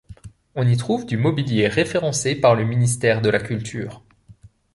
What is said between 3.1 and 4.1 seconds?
de la Culture.